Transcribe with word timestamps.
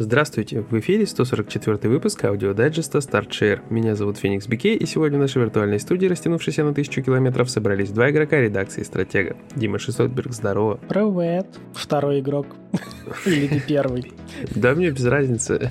Здравствуйте, 0.00 0.60
в 0.60 0.78
эфире 0.78 1.08
144 1.08 1.92
выпуск 1.92 2.24
аудиодайджеста 2.24 2.98
Start 2.98 3.27
Share. 3.27 3.62
Меня 3.68 3.96
зовут 3.96 4.16
Феникс 4.16 4.46
Бикей, 4.46 4.76
и 4.76 4.86
сегодня 4.86 5.18
в 5.18 5.22
нашей 5.22 5.42
виртуальной 5.42 5.80
студии, 5.80 6.06
растянувшейся 6.06 6.62
на 6.62 6.72
тысячу 6.72 7.02
километров, 7.02 7.50
собрались 7.50 7.90
два 7.90 8.08
игрока 8.08 8.38
редакции 8.38 8.84
«Стратега». 8.84 9.36
Дима 9.56 9.80
Шестотберг, 9.80 10.32
здорово. 10.32 10.78
Привет, 10.88 11.48
второй 11.74 12.20
игрок. 12.20 12.46
Или 13.26 13.48
ты 13.48 13.60
первый. 13.60 14.12
Да, 14.54 14.74
мне 14.74 14.90
без 14.90 15.04
разницы. 15.04 15.70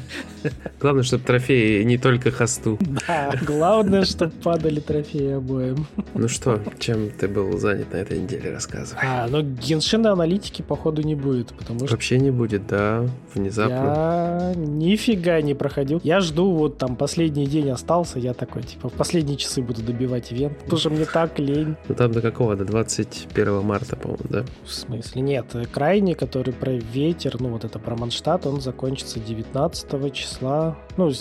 Главное, 0.80 1.04
чтобы 1.04 1.24
трофеи 1.24 1.84
не 1.84 1.98
только 1.98 2.32
хосту. 2.32 2.78
Да, 3.08 3.34
главное, 3.46 4.06
чтобы 4.06 4.32
падали 4.44 4.80
трофеи 4.80 5.34
обоим. 5.34 5.88
Ну 6.14 6.28
что, 6.28 6.62
чем 6.80 7.10
ты 7.10 7.28
был 7.28 7.58
занят 7.58 7.94
на 7.94 7.98
этой 7.98 8.20
неделе, 8.20 8.52
рассказывай. 8.52 9.02
А, 9.04 9.28
ну 9.28 9.42
Геншина 9.42 10.12
аналитики 10.12 10.62
походу 10.62 11.02
не 11.02 11.16
будет, 11.16 11.50
потому 11.50 11.80
что... 11.80 11.92
Вообще 11.92 12.20
не 12.20 12.32
будет, 12.32 12.68
да, 12.68 13.08
внезапно. 13.34 13.74
Я 13.76 14.54
нифига 14.56 15.42
не 15.42 15.54
проходил. 15.54 16.00
Я 16.04 16.20
жду, 16.20 16.52
вот 16.52 16.78
там 16.78 16.96
последний 16.96 17.48
день 17.48 17.70
остался, 17.70 18.20
я 18.20 18.34
такой, 18.34 18.64
типа, 18.64 18.90
в 18.90 18.94
последние 18.94 19.38
часы 19.38 19.62
буду 19.62 19.82
добивать 19.82 20.32
ивент, 20.32 20.58
потому 20.60 20.80
что 20.80 20.90
мне 20.90 21.06
так 21.06 21.40
лень. 21.40 21.76
Ну 21.88 21.96
там 21.96 22.12
до 22.12 22.22
какого? 22.22 22.56
До 22.56 22.66
21 22.66 23.62
марта, 23.64 23.96
по-моему, 23.96 24.26
да? 24.30 24.46
В 24.64 24.72
смысле? 24.72 25.22
Нет, 25.22 25.46
крайний, 25.72 26.14
который 26.14 26.54
про 26.54 26.72
ветер, 26.72 27.38
ну 27.40 27.50
вот 27.50 27.66
это 27.66 27.80
про 27.80 27.96
Манштадт, 27.96 28.46
он 28.46 28.57
закончится 28.60 29.20
19 29.20 30.14
числа, 30.14 30.78
ну, 30.98 31.12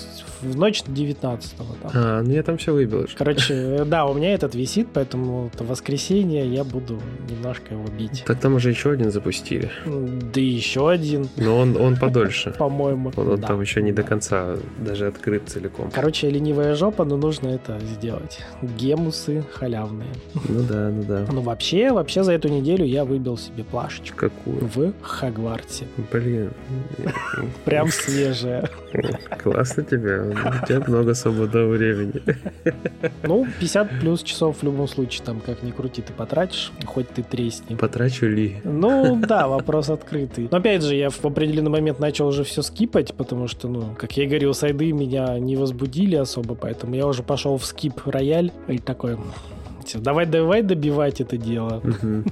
в 0.42 0.56
ночь 0.56 0.82
19 0.86 1.56
там. 1.56 1.66
А, 1.94 2.22
ну 2.22 2.32
я 2.32 2.42
там 2.42 2.56
все 2.56 2.72
выбил. 2.72 3.06
Короче, 3.16 3.84
да, 3.84 4.06
у 4.06 4.14
меня 4.14 4.32
этот 4.32 4.54
висит, 4.54 4.88
поэтому 4.92 5.50
это 5.52 5.64
воскресенье 5.64 6.46
я 6.46 6.64
буду 6.64 7.00
немножко 7.28 7.74
его 7.74 7.84
бить. 7.86 8.24
Так 8.26 8.40
там 8.40 8.54
уже 8.54 8.70
еще 8.70 8.90
один 8.90 9.10
запустили. 9.10 9.70
Да 9.84 10.40
еще 10.40 10.88
один. 10.88 11.28
Но 11.36 11.58
он, 11.58 11.76
он 11.76 11.96
подольше. 11.96 12.50
По-моему. 12.58 13.12
Он, 13.16 13.28
он 13.28 13.40
да. 13.40 13.48
там 13.48 13.60
еще 13.60 13.82
не 13.82 13.92
до 13.92 14.02
конца 14.02 14.56
даже 14.78 15.06
открыт 15.06 15.42
целиком. 15.46 15.90
Короче, 15.92 16.30
ленивая 16.30 16.74
жопа, 16.74 17.04
но 17.04 17.16
нужно 17.16 17.48
это 17.48 17.78
сделать. 17.80 18.40
Гемусы 18.62 19.44
халявные. 19.52 20.10
Ну 20.48 20.62
да, 20.62 20.90
ну 20.90 21.02
да. 21.02 21.26
Ну 21.30 21.40
вообще, 21.42 21.92
вообще 21.92 22.22
за 22.22 22.32
эту 22.32 22.48
неделю 22.48 22.84
я 22.84 23.04
выбил 23.04 23.36
себе 23.36 23.64
плашечку. 23.64 24.16
Какую? 24.16 24.68
В 24.70 24.92
Хагварте. 25.02 25.86
Блин. 26.10 26.50
Прям 27.64 27.88
свежая. 27.88 28.68
Классно 29.42 29.82
тебе. 29.82 30.20
У 30.22 30.66
тебя 30.66 30.82
много 30.86 31.14
свободного 31.14 31.72
времени. 31.72 32.22
Ну, 33.22 33.46
50 33.60 34.00
плюс 34.00 34.22
часов 34.22 34.58
в 34.58 34.62
любом 34.62 34.88
случае, 34.88 35.24
там, 35.24 35.40
как 35.40 35.62
ни 35.62 35.70
крути, 35.70 36.02
ты 36.02 36.12
потратишь, 36.12 36.72
хоть 36.84 37.08
ты 37.08 37.22
тресни. 37.22 37.74
Потрачу 37.76 38.26
ли? 38.26 38.56
Ну, 38.64 39.16
да, 39.16 39.48
вопрос 39.48 39.90
открытый. 39.90 40.48
Но 40.50 40.58
опять 40.58 40.82
же, 40.82 40.94
я 40.94 41.10
в 41.10 41.24
определенный 41.24 41.70
момент 41.70 41.98
начал 41.98 42.28
уже 42.28 42.44
все 42.44 42.62
скипать, 42.62 43.14
потому 43.14 43.48
что, 43.48 43.68
ну, 43.68 43.94
как 43.98 44.16
я 44.16 44.24
и 44.24 44.26
говорил, 44.26 44.54
сайды 44.54 44.92
меня 44.92 45.38
не 45.38 45.56
возбудили 45.56 46.16
особо, 46.16 46.54
поэтому 46.54 46.94
я 46.94 47.06
уже 47.06 47.22
пошел 47.22 47.58
в 47.58 47.64
скип 47.64 48.06
рояль 48.06 48.52
и 48.68 48.78
такой, 48.78 49.16
все, 49.86 49.98
давай, 49.98 50.26
давай 50.26 50.62
добивать 50.62 51.20
это 51.20 51.36
дело. 51.36 51.82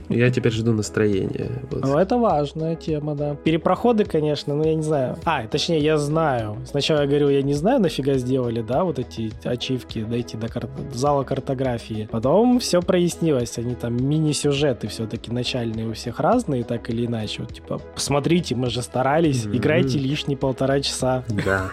Я 0.09 0.31
теперь 0.31 0.53
жду 0.53 0.73
настроения. 0.73 1.63
Вот. 1.71 1.85
Ну, 1.85 1.99
это 1.99 2.19
важная 2.19 2.77
тема, 2.77 3.15
да. 3.15 3.37
Перепроходы, 3.37 4.05
конечно, 4.05 4.55
но 4.55 4.65
я 4.65 4.75
не 4.75 4.83
знаю. 4.83 5.17
А, 5.25 5.47
точнее, 5.47 5.79
я 5.79 5.99
знаю. 5.99 6.57
Сначала 6.67 7.03
я 7.03 7.07
говорю, 7.07 7.29
я 7.29 7.43
не 7.43 7.55
знаю, 7.55 7.81
нафига 7.81 8.15
сделали, 8.15 8.63
да, 8.63 8.85
вот 8.85 8.99
эти 8.99 9.33
ачивки, 9.45 10.03
дойти 10.03 10.37
до 10.37 10.49
кар... 10.49 10.69
зала 10.93 11.25
картографии. 11.25 12.09
Потом 12.11 12.59
все 12.59 12.83
прояснилось. 12.83 13.59
Они 13.59 13.75
там 13.75 13.97
мини-сюжеты 13.97 14.89
все-таки 14.89 15.31
начальные 15.31 15.89
у 15.89 15.93
всех 15.93 16.21
разные, 16.21 16.65
так 16.65 16.91
или 16.91 17.07
иначе. 17.07 17.43
Вот, 17.43 17.55
типа, 17.55 17.81
посмотрите, 17.95 18.55
мы 18.55 18.71
же 18.71 18.83
старались, 18.83 19.45
mm-hmm. 19.45 19.57
играйте 19.57 19.99
лишние 19.99 20.37
полтора 20.37 20.81
часа. 20.81 21.25
Да. 21.45 21.71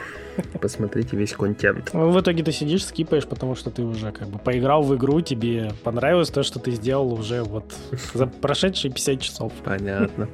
Посмотрите 0.62 1.18
весь 1.18 1.34
контент. 1.34 1.92
Ну, 1.94 2.09
в 2.12 2.19
итоге 2.19 2.44
ты 2.44 2.52
сидишь, 2.52 2.86
скипаешь, 2.86 3.25
потому 3.25 3.56
что 3.56 3.69
ты 3.69 3.84
уже 3.84 4.12
как 4.12 4.28
бы 4.28 4.40
поиграл 4.40 4.84
в 4.84 4.96
игру, 4.96 5.22
тебе 5.22 5.72
понравилось 5.84 6.30
то, 6.30 6.44
что 6.44 6.59
ты 6.59 6.72
сделал 6.72 7.14
уже 7.14 7.44
вот 7.44 7.66
за 8.14 8.28
прошедшие 8.41 8.91
50 8.91 9.20
часов. 9.20 9.53
Понятно. 9.64 10.28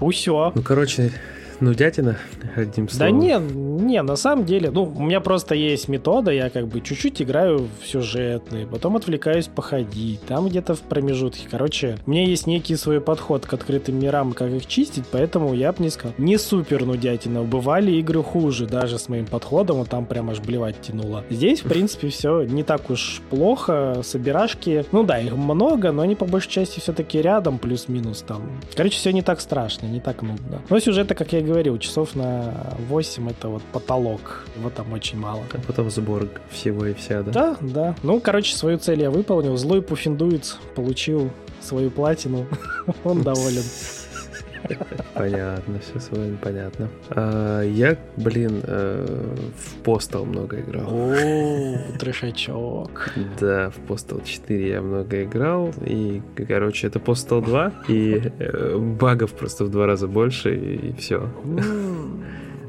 Усё. 0.00 0.52
Ну, 0.54 0.62
короче, 0.62 1.12
ну, 1.60 1.72
дятина, 1.72 2.18
одним 2.56 2.88
словом. 2.88 3.20
Да 3.20 3.26
не, 3.26 3.38
не, 3.76 4.02
на 4.02 4.16
самом 4.16 4.44
деле, 4.44 4.70
ну, 4.70 4.84
у 4.84 5.02
меня 5.02 5.20
просто 5.20 5.54
есть 5.54 5.88
метода, 5.88 6.30
я 6.30 6.50
как 6.50 6.68
бы 6.68 6.80
чуть-чуть 6.80 7.22
играю 7.22 7.68
в 7.80 7.86
сюжетные, 7.86 8.66
потом 8.66 8.96
отвлекаюсь 8.96 9.48
походить, 9.48 10.20
там 10.22 10.48
где-то 10.48 10.74
в 10.74 10.80
промежутке. 10.82 11.46
Короче, 11.50 11.98
у 12.06 12.10
меня 12.10 12.24
есть 12.24 12.46
некий 12.46 12.76
свой 12.76 13.00
подход 13.00 13.46
к 13.46 13.52
открытым 13.52 13.98
мирам, 13.98 14.32
как 14.32 14.50
их 14.50 14.66
чистить, 14.66 15.04
поэтому 15.10 15.54
я 15.54 15.72
бы 15.72 15.82
не 15.82 15.90
сказал. 15.90 16.14
Не 16.18 16.38
супер 16.38 16.84
нудятина, 16.84 17.42
бывали 17.42 17.92
игры 17.92 18.22
хуже, 18.22 18.66
даже 18.66 18.98
с 18.98 19.08
моим 19.08 19.26
подходом, 19.26 19.78
вот 19.78 19.88
там 19.88 20.06
прям 20.06 20.30
аж 20.30 20.40
блевать 20.40 20.80
тянуло. 20.80 21.24
Здесь, 21.30 21.60
в 21.60 21.68
принципе, 21.68 22.08
все 22.08 22.42
не 22.42 22.62
так 22.62 22.90
уж 22.90 23.20
плохо, 23.30 24.00
собирашки, 24.02 24.84
ну 24.92 25.02
да, 25.02 25.18
их 25.18 25.34
много, 25.36 25.92
но 25.92 26.02
они 26.02 26.14
по 26.14 26.24
большей 26.24 26.50
части 26.50 26.80
все-таки 26.80 27.20
рядом, 27.20 27.58
плюс-минус 27.58 28.22
там. 28.26 28.42
Короче, 28.74 28.96
все 28.96 29.12
не 29.12 29.22
так 29.22 29.40
страшно, 29.40 29.86
не 29.86 30.00
так 30.00 30.22
нудно. 30.22 30.62
Но 30.68 30.78
сюжета, 30.78 31.14
как 31.14 31.32
я 31.32 31.40
говорил, 31.40 31.78
часов 31.78 32.14
на 32.14 32.54
8 32.88 33.30
это 33.30 33.48
вот 33.48 33.62
потолок. 33.72 34.44
Его 34.56 34.70
там 34.70 34.92
очень 34.92 35.18
мало. 35.18 35.42
А 35.52 35.58
потом 35.66 35.90
сбор 35.90 36.28
всего 36.50 36.86
и 36.86 36.94
вся, 36.94 37.22
да? 37.22 37.32
Да, 37.32 37.56
да. 37.60 37.96
Ну, 38.02 38.20
короче, 38.20 38.54
свою 38.54 38.78
цель 38.78 39.02
я 39.02 39.10
выполнил. 39.10 39.56
Злой 39.56 39.82
пуффиндуец 39.82 40.58
получил 40.74 41.30
свою 41.60 41.90
платину. 41.90 42.46
Он 43.04 43.22
доволен. 43.22 43.64
Понятно, 45.14 45.78
все 45.78 46.00
с 46.00 46.10
вами 46.10 46.36
понятно. 46.36 46.88
А, 47.10 47.62
я, 47.62 47.96
блин, 48.16 48.60
э, 48.62 49.34
в 49.56 49.86
Postal 49.86 50.24
много 50.24 50.60
играл. 50.60 50.86
О, 50.88 51.98
трешачок. 51.98 53.10
Да, 53.40 53.70
в 53.70 53.90
Postal 53.90 54.24
4 54.24 54.68
я 54.68 54.82
много 54.82 55.22
играл. 55.22 55.72
И, 55.84 56.22
короче, 56.48 56.86
это 56.86 56.98
Postal 56.98 57.44
2. 57.44 57.72
И 57.88 58.32
э, 58.38 58.78
багов 58.78 59.32
просто 59.32 59.64
в 59.64 59.70
два 59.70 59.86
раза 59.86 60.08
больше, 60.08 60.54
и 60.54 60.92
все. 60.94 61.28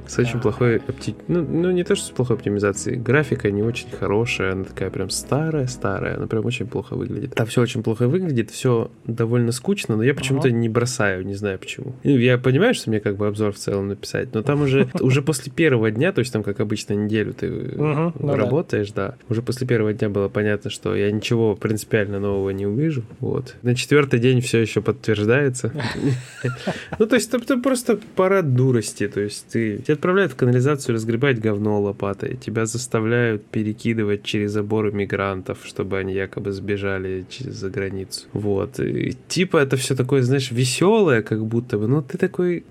С 0.07 0.19
очень 0.19 0.39
плохой 0.39 0.77
опти... 0.77 1.15
ну, 1.27 1.41
ну, 1.41 1.71
не 1.71 1.83
то, 1.83 1.95
что 1.95 2.07
с 2.07 2.09
плохой 2.11 2.37
оптимизацией. 2.37 2.97
Графика 2.97 3.51
не 3.51 3.63
очень 3.63 3.89
хорошая, 3.89 4.53
она 4.53 4.63
такая 4.63 4.89
прям 4.89 5.09
старая-старая, 5.09 6.17
она 6.17 6.27
прям 6.27 6.45
очень 6.45 6.67
плохо 6.67 6.95
выглядит. 6.95 7.33
Там 7.33 7.47
все 7.47 7.61
очень 7.61 7.83
плохо 7.83 8.07
выглядит, 8.07 8.51
все 8.51 8.91
довольно 9.05 9.51
скучно, 9.51 9.95
но 9.95 10.03
я 10.03 10.13
почему-то 10.13 10.47
ага. 10.47 10.57
не 10.57 10.69
бросаю, 10.69 11.25
не 11.25 11.33
знаю 11.33 11.59
почему. 11.59 11.95
Ну, 12.03 12.17
я 12.17 12.37
понимаю, 12.37 12.73
что 12.73 12.89
мне 12.89 12.99
как 12.99 13.17
бы 13.17 13.27
обзор 13.27 13.53
в 13.53 13.57
целом 13.57 13.87
написать, 13.87 14.33
но 14.33 14.41
там 14.41 14.61
уже, 14.61 14.89
уже 14.99 15.21
после 15.21 15.51
первого 15.51 15.91
дня, 15.91 16.11
то 16.11 16.19
есть 16.19 16.31
там, 16.31 16.43
как 16.43 16.59
обычно, 16.59 16.93
неделю 16.93 17.33
ты 17.33 17.49
ну 17.49 18.13
работаешь, 18.19 18.91
да, 18.91 19.15
уже 19.29 19.41
после 19.41 19.67
первого 19.67 19.93
дня 19.93 20.09
было 20.09 20.29
понятно, 20.29 20.69
что 20.69 20.95
я 20.95 21.11
ничего 21.11 21.55
принципиально 21.55 22.19
нового 22.19 22.51
не 22.51 22.65
увижу, 22.65 23.03
вот. 23.19 23.55
На 23.63 23.75
четвертый 23.75 24.19
день 24.19 24.41
все 24.41 24.59
еще 24.59 24.81
подтверждается. 24.81 25.71
Ну, 26.99 27.07
то 27.07 27.15
есть 27.15 27.33
это 27.33 27.57
просто 27.57 27.99
парад 28.15 28.55
дурости, 28.55 29.07
то 29.07 29.19
есть 29.19 29.47
ты 29.47 29.94
отправляют 29.95 30.31
в 30.31 30.35
канализацию 30.35 30.95
разгребать 30.95 31.39
говно 31.39 31.81
лопатой. 31.81 32.37
Тебя 32.37 32.65
заставляют 32.65 33.45
перекидывать 33.45 34.23
через 34.23 34.51
заборы 34.51 34.91
мигрантов, 34.91 35.59
чтобы 35.65 35.97
они 35.97 36.13
якобы 36.13 36.51
сбежали 36.51 37.25
через 37.29 37.55
за 37.55 37.69
границу. 37.69 38.27
Вот. 38.33 38.79
И, 38.79 39.15
типа 39.27 39.57
это 39.57 39.77
все 39.77 39.95
такое, 39.95 40.21
знаешь, 40.21 40.51
веселое, 40.51 41.21
как 41.21 41.45
будто 41.45 41.77
бы. 41.77 41.87
Ну, 41.87 42.01
ты 42.01 42.17
такой... 42.17 42.63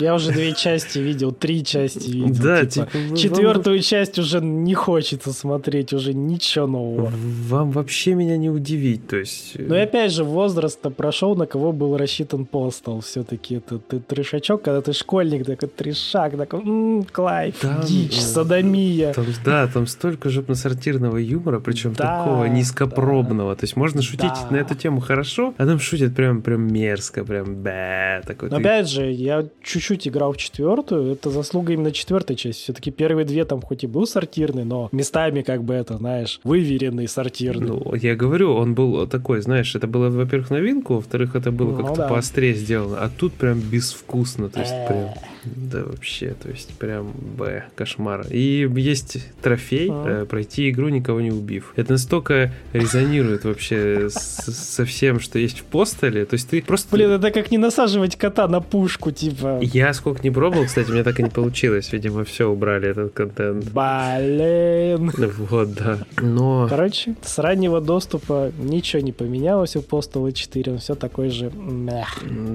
Я 0.00 0.14
уже 0.14 0.32
две 0.32 0.52
части 0.52 0.98
видел, 0.98 1.32
три 1.32 1.64
части 1.64 2.10
видел. 2.10 2.42
Да, 2.42 2.66
типа, 2.66 2.86
типа 2.86 3.16
четвертую 3.16 3.76
вам... 3.76 3.82
часть 3.82 4.18
уже 4.18 4.40
не 4.40 4.74
хочется 4.74 5.32
смотреть, 5.32 5.92
уже 5.92 6.12
ничего 6.14 6.66
нового. 6.66 7.12
Вам 7.48 7.70
вообще 7.70 8.14
меня 8.14 8.36
не 8.36 8.50
удивить, 8.50 9.06
то 9.06 9.16
есть... 9.16 9.56
Ну 9.58 9.74
и 9.74 9.78
опять 9.78 10.12
же, 10.12 10.24
возраст-то 10.24 10.90
прошел, 10.90 11.36
на 11.36 11.46
кого 11.46 11.72
был 11.72 11.96
рассчитан 11.96 12.44
постол. 12.46 13.00
Все-таки 13.00 13.56
это 13.56 13.78
ты 13.78 14.00
трешачок, 14.00 14.62
когда 14.62 14.80
ты 14.80 14.92
школьник, 14.92 15.46
такой 15.46 15.68
трешак, 15.68 16.36
такой, 16.36 16.55
м-м, 16.60 17.04
Клайв, 17.04 17.56
там, 17.60 17.80
дичь, 17.82 18.20
садомия. 18.20 19.12
Там, 19.12 19.26
да, 19.44 19.66
там 19.66 19.86
столько 19.86 20.28
жопно-сортирного 20.28 21.16
юмора, 21.16 21.60
причем 21.60 21.94
да, 21.94 22.18
такого 22.18 22.44
низкопробного. 22.46 23.52
Да. 23.52 23.60
То 23.60 23.64
есть 23.64 23.76
можно 23.76 24.02
шутить 24.02 24.20
да. 24.20 24.48
на 24.50 24.56
эту 24.56 24.74
тему 24.74 25.00
хорошо, 25.00 25.54
а 25.56 25.66
там 25.66 25.78
шутят 25.78 26.14
прям, 26.14 26.42
прям 26.42 26.72
мерзко, 26.72 27.24
прям 27.24 27.56
бэ. 27.56 28.22
Такой, 28.26 28.50
Но 28.50 28.56
ты... 28.56 28.62
опять 28.62 28.88
же, 28.88 29.10
я 29.10 29.46
чуть-чуть 29.62 30.08
играл 30.08 30.32
в 30.32 30.36
четвертую, 30.36 31.12
это 31.12 31.30
заслуга 31.30 31.72
именно 31.72 31.92
четвертой 31.92 32.36
части. 32.36 32.62
Все-таки 32.62 32.90
первые 32.90 33.24
две 33.24 33.44
там 33.44 33.60
хоть 33.60 33.84
и 33.84 33.86
был 33.86 34.06
сортирный, 34.06 34.64
но 34.64 34.88
местами 34.92 35.42
как 35.42 35.64
бы 35.64 35.74
это, 35.74 35.96
знаешь, 35.96 36.40
выверенный 36.44 37.08
сортирный. 37.08 37.68
Ну, 37.68 37.94
я 37.94 38.16
говорю, 38.16 38.54
он 38.54 38.74
был 38.74 39.06
такой, 39.06 39.40
знаешь, 39.40 39.74
это 39.74 39.86
было, 39.86 40.08
во-первых, 40.08 40.50
новинку, 40.50 40.94
во-вторых, 40.94 41.34
это 41.34 41.50
было 41.50 41.70
ну, 41.70 41.76
как-то 41.76 42.02
да. 42.02 42.08
поострее 42.08 42.54
сделано, 42.54 42.98
а 43.00 43.08
тут 43.08 43.34
прям 43.34 43.60
безвкусно, 43.60 44.48
то 44.48 44.60
есть 44.60 44.74
прям... 44.88 45.10
Да 45.54 45.84
вообще, 45.84 46.34
то 46.40 46.48
есть 46.48 46.70
прям 46.74 47.12
б, 47.12 47.64
кошмар. 47.74 48.26
И 48.30 48.68
есть 48.76 49.18
трофей 49.42 49.88
а. 49.90 50.22
э, 50.22 50.24
пройти 50.26 50.70
игру 50.70 50.88
никого 50.88 51.20
не 51.20 51.30
убив. 51.30 51.72
Это 51.76 51.92
настолько 51.92 52.52
резонирует 52.72 53.44
вообще 53.44 54.08
со 54.10 54.84
всем, 54.84 55.20
что 55.20 55.38
есть 55.38 55.60
в 55.60 55.64
постеле. 55.64 56.24
То 56.24 56.34
есть 56.34 56.48
ты 56.48 56.62
просто... 56.62 56.88
Блин, 56.94 57.10
это 57.10 57.30
как 57.30 57.50
не 57.50 57.58
насаживать 57.58 58.16
кота 58.16 58.48
на 58.48 58.60
пушку, 58.60 59.10
типа. 59.10 59.60
Я 59.62 59.92
сколько 59.94 60.22
не 60.22 60.30
пробовал, 60.30 60.66
кстати, 60.66 60.90
у 60.90 60.92
меня 60.92 61.04
так 61.04 61.20
и 61.20 61.22
не 61.22 61.30
получилось. 61.30 61.92
Видимо, 61.92 62.24
все 62.24 62.48
убрали 62.48 62.88
этот 62.90 63.12
контент. 63.12 63.64
Блин. 63.64 65.12
Вот, 65.38 65.74
да. 65.74 65.98
Но... 66.20 66.66
Короче, 66.68 67.14
с 67.22 67.38
раннего 67.38 67.80
доступа 67.80 68.52
ничего 68.58 69.02
не 69.02 69.12
поменялось 69.12 69.76
у 69.76 69.80
Postal 69.80 70.32
4. 70.32 70.72
Он 70.72 70.78
все 70.78 70.94
такой 70.94 71.30
же... 71.30 71.50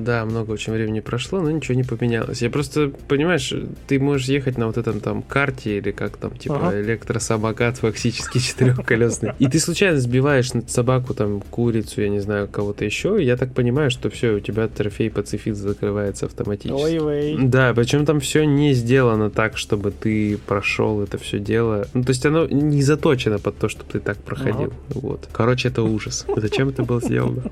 Да, 0.05 0.25
много 0.25 0.51
очень 0.51 0.73
времени 0.73 0.99
прошло, 0.99 1.41
но 1.41 1.51
ничего 1.51 1.75
не 1.75 1.83
поменялось. 1.83 2.41
Я 2.41 2.49
просто, 2.49 2.80
понимаешь, 2.89 3.53
ты 3.87 3.99
можешь 3.99 4.27
ехать 4.27 4.57
на 4.57 4.67
вот 4.67 4.77
этом 4.77 4.99
там 4.99 5.21
карте 5.21 5.77
или 5.77 5.91
как 5.91 6.17
там, 6.17 6.37
типа 6.37 6.67
ага. 6.67 6.81
электросамокат 6.81 7.77
фактически 7.77 8.37
четырехколесный. 8.39 9.33
И 9.39 9.47
ты 9.47 9.59
случайно 9.59 9.99
сбиваешь 9.99 10.51
собаку, 10.67 11.13
там, 11.13 11.41
курицу, 11.41 12.01
я 12.01 12.09
не 12.09 12.19
знаю, 12.19 12.47
кого-то 12.47 12.85
еще, 12.85 13.21
и 13.21 13.25
я 13.25 13.37
так 13.37 13.53
понимаю, 13.53 13.91
что 13.91 14.09
все, 14.09 14.31
у 14.33 14.39
тебя 14.39 14.67
трофей 14.67 15.09
пацифист 15.09 15.59
закрывается 15.59 16.25
автоматически. 16.25 16.81
Ой-вей. 16.81 17.37
Да, 17.39 17.73
причем 17.73 18.05
там 18.05 18.19
все 18.19 18.45
не 18.45 18.73
сделано 18.73 19.29
так, 19.29 19.57
чтобы 19.57 19.91
ты 19.91 20.37
прошел 20.37 21.01
это 21.01 21.17
все 21.17 21.39
дело. 21.39 21.87
Ну, 21.93 22.03
то 22.03 22.09
есть 22.09 22.25
оно 22.25 22.47
не 22.47 22.81
заточено 22.81 23.39
под 23.39 23.57
то, 23.57 23.69
чтобы 23.69 23.91
ты 23.91 23.99
так 23.99 24.17
проходил. 24.17 24.73
Ага. 24.73 24.75
Вот. 24.89 25.29
Короче, 25.31 25.69
это 25.69 25.83
ужас. 25.83 26.25
Зачем 26.35 26.69
это 26.69 26.83
было 26.83 27.01
сделано? 27.01 27.43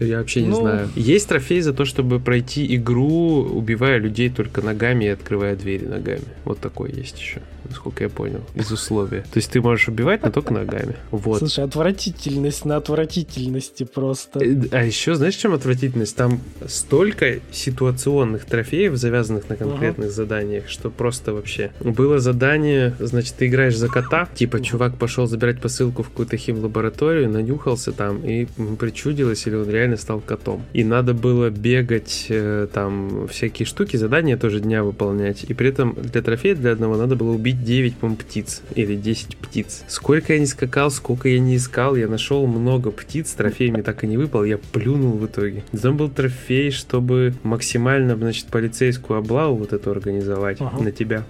Я 0.00 0.18
вообще 0.18 0.42
не 0.42 0.48
ну... 0.48 0.56
знаю. 0.56 0.88
Есть 0.96 1.28
трофей 1.28 1.60
за 1.60 1.72
то, 1.72 1.84
чтобы 1.84 2.20
пройти 2.20 2.74
игру, 2.76 3.42
убивая 3.42 3.98
людей 3.98 4.30
только 4.30 4.62
ногами 4.62 5.04
и 5.04 5.08
открывая 5.08 5.56
двери 5.56 5.86
ногами. 5.86 6.24
Вот 6.44 6.58
такой 6.60 6.92
есть 6.92 7.18
еще 7.18 7.40
насколько 7.68 8.04
я 8.04 8.10
понял, 8.10 8.40
из 8.54 8.70
условия. 8.70 9.22
То 9.22 9.36
есть 9.38 9.50
ты 9.50 9.60
можешь 9.60 9.88
убивать, 9.88 10.22
но 10.22 10.30
только 10.30 10.52
ногами. 10.52 10.96
Вот. 11.10 11.38
Слушай, 11.38 11.64
отвратительность 11.64 12.64
на 12.64 12.76
отвратительности 12.76 13.84
просто. 13.84 14.40
Э, 14.44 14.56
а 14.72 14.84
еще 14.84 15.14
знаешь, 15.14 15.34
чем 15.34 15.54
отвратительность? 15.54 16.16
Там 16.16 16.40
столько 16.66 17.40
ситуационных 17.50 18.44
трофеев, 18.44 18.96
завязанных 18.96 19.48
на 19.48 19.56
конкретных 19.56 20.08
uh-huh. 20.08 20.12
заданиях, 20.12 20.68
что 20.68 20.90
просто 20.90 21.32
вообще. 21.32 21.70
Было 21.80 22.18
задание, 22.18 22.94
значит, 22.98 23.34
ты 23.36 23.46
играешь 23.46 23.76
за 23.76 23.88
кота, 23.88 24.28
типа 24.34 24.60
чувак 24.60 24.96
пошел 24.96 25.26
забирать 25.26 25.60
посылку 25.60 26.02
в 26.02 26.10
какую-то 26.10 26.36
хим-лабораторию, 26.36 27.28
нанюхался 27.28 27.92
там 27.92 28.24
и 28.24 28.46
причудилось, 28.78 29.46
или 29.46 29.54
он 29.54 29.70
реально 29.70 29.96
стал 29.96 30.20
котом. 30.20 30.64
И 30.72 30.84
надо 30.84 31.14
было 31.14 31.50
бегать 31.50 32.26
э, 32.28 32.68
там 32.72 33.28
всякие 33.28 33.66
штуки, 33.66 33.96
задания 33.96 34.36
тоже 34.36 34.60
дня 34.60 34.82
выполнять. 34.82 35.44
И 35.44 35.54
при 35.54 35.68
этом 35.68 35.94
для 35.94 36.22
трофея 36.22 36.54
для 36.54 36.72
одного 36.72 36.96
надо 36.96 37.16
было 37.16 37.30
убить 37.30 37.53
9, 37.54 37.96
по 37.96 38.08
птиц. 38.10 38.62
Или 38.74 38.96
10 38.96 39.36
птиц. 39.36 39.84
Сколько 39.88 40.34
я 40.34 40.38
не 40.38 40.46
скакал, 40.46 40.90
сколько 40.90 41.28
я 41.28 41.38
не 41.38 41.56
искал, 41.56 41.96
я 41.96 42.08
нашел 42.08 42.46
много 42.46 42.90
птиц, 42.90 43.30
трофей 43.32 43.70
мне 43.70 43.82
так 43.82 44.04
и 44.04 44.06
не 44.06 44.16
выпал, 44.16 44.44
я 44.44 44.58
плюнул 44.58 45.12
в 45.12 45.26
итоге. 45.26 45.64
Там 45.80 45.96
был 45.96 46.08
трофей, 46.08 46.70
чтобы 46.70 47.34
максимально, 47.42 48.16
значит, 48.16 48.46
полицейскую 48.46 49.18
облаву 49.18 49.56
вот 49.56 49.72
эту 49.72 49.90
организовать 49.90 50.60
ага. 50.60 50.82
на 50.82 50.92
тебя 50.92 51.24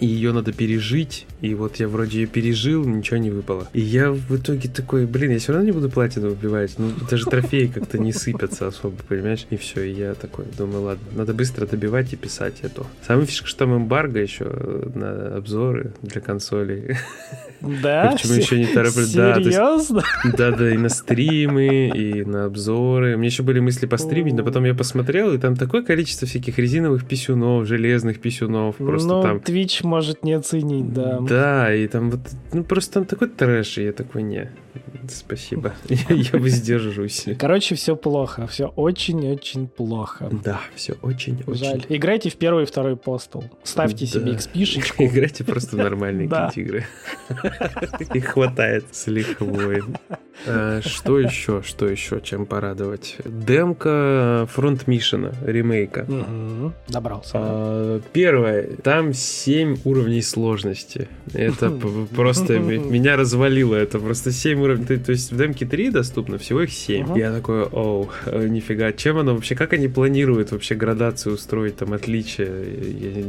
и 0.00 0.06
ее 0.06 0.32
надо 0.32 0.52
пережить, 0.52 1.26
и 1.44 1.54
вот 1.54 1.76
я 1.76 1.88
вроде 1.88 2.20
ее 2.20 2.26
пережил, 2.26 2.86
ничего 2.86 3.18
не 3.18 3.30
выпало. 3.30 3.68
И 3.74 3.80
я 3.80 4.10
в 4.10 4.34
итоге 4.34 4.66
такой, 4.70 5.04
блин, 5.04 5.32
я 5.32 5.38
все 5.38 5.52
равно 5.52 5.66
не 5.66 5.72
буду 5.72 5.90
платину 5.90 6.30
убивать, 6.30 6.72
ну 6.78 6.90
даже 7.10 7.26
трофеи 7.26 7.66
как-то 7.66 7.98
не 7.98 8.14
сыпятся 8.14 8.68
особо, 8.68 8.96
понимаешь? 9.06 9.46
И 9.50 9.58
все, 9.58 9.82
и 9.82 9.92
я 9.92 10.14
такой 10.14 10.46
думаю, 10.56 10.84
ладно, 10.84 11.04
надо 11.14 11.34
быстро 11.34 11.66
добивать 11.66 12.14
и 12.14 12.16
писать 12.16 12.54
это. 12.62 12.86
Самая 13.06 13.26
фишка, 13.26 13.46
что 13.46 13.58
там 13.58 13.76
эмбарго 13.76 14.20
еще 14.20 14.46
на 14.94 15.36
обзоры 15.36 15.92
для 16.00 16.22
консолей. 16.22 16.96
Да? 17.60 18.10
Почему 18.12 18.34
еще 18.34 18.58
не 18.58 18.66
тороплю? 18.66 19.04
Серьезно? 19.04 20.02
Да, 20.36 20.50
да, 20.50 20.72
и 20.72 20.76
на 20.76 20.88
стримы, 20.88 21.88
и 21.88 22.24
на 22.24 22.44
обзоры. 22.46 23.14
У 23.14 23.18
меня 23.18 23.28
еще 23.28 23.42
были 23.42 23.60
мысли 23.60 23.86
постримить, 23.86 24.34
но 24.34 24.44
потом 24.44 24.64
я 24.64 24.74
посмотрел, 24.74 25.32
и 25.32 25.38
там 25.38 25.56
такое 25.56 25.82
количество 25.82 26.26
всяких 26.26 26.58
резиновых 26.58 27.06
писюнов, 27.06 27.66
железных 27.66 28.20
писюнов. 28.20 28.76
Просто 28.76 29.08
ну, 29.08 29.22
там... 29.22 29.36
Twitch 29.38 29.86
может 29.86 30.24
не 30.24 30.32
оценить, 30.32 30.92
да. 30.92 31.20
Да, 31.34 31.74
и 31.74 31.88
там 31.88 32.10
вот, 32.10 32.20
ну 32.52 32.62
просто 32.62 32.92
там 32.92 33.06
такой 33.06 33.28
трэш, 33.28 33.78
и 33.78 33.84
я 33.84 33.92
такой, 33.92 34.22
не, 34.22 34.52
спасибо, 35.08 35.74
я 35.88 36.38
воздержусь. 36.38 37.26
Короче, 37.38 37.74
все 37.74 37.96
плохо, 37.96 38.46
все 38.46 38.66
очень-очень 38.66 39.68
плохо. 39.68 40.30
Да, 40.44 40.60
все 40.74 40.94
очень-очень. 41.02 41.54
Жаль. 41.54 41.84
Играйте 41.88 42.30
в 42.30 42.36
первый 42.36 42.64
и 42.64 42.66
второй 42.66 42.96
постол. 42.96 43.44
Ставьте 43.62 44.06
себе 44.06 44.32
XP-шечку. 44.32 44.94
Играйте 45.06 45.44
просто 45.44 45.76
в 45.76 45.78
нормальные 45.78 46.26
игры. 46.56 46.86
Их 48.14 48.26
хватает 48.26 48.84
с 48.92 49.06
лихвой. 49.06 49.82
А, 50.46 50.80
что 50.82 51.18
еще? 51.18 51.62
Что 51.62 51.88
еще? 51.88 52.20
Чем 52.20 52.46
порадовать? 52.46 53.16
Демка 53.24 54.48
Фронт 54.52 54.86
Мишена, 54.86 55.32
ремейка. 55.44 56.06
Добрался. 56.88 57.32
А, 57.34 58.00
первое. 58.12 58.68
Там 58.82 59.12
7 59.12 59.78
уровней 59.84 60.22
сложности. 60.22 61.08
Это 61.32 61.70
просто 61.70 62.58
меня 62.58 63.16
развалило. 63.16 63.74
Это 63.74 63.98
просто 63.98 64.32
7 64.32 64.63
уровней. 64.64 64.96
То 64.96 65.12
есть 65.12 65.32
в 65.32 65.36
демке 65.36 65.66
3 65.66 65.90
доступно, 65.90 66.38
всего 66.38 66.62
их 66.62 66.72
7. 66.72 67.16
Я 67.16 67.32
такой, 67.32 67.62
оу, 67.64 68.10
нифига. 68.26 68.92
Чем 68.92 69.18
оно 69.18 69.34
вообще? 69.34 69.54
Как 69.54 69.72
они 69.72 69.88
планируют 69.88 70.52
вообще 70.52 70.74
градацию 70.74 71.34
устроить, 71.34 71.76
там, 71.76 71.92
отличия? 71.92 72.50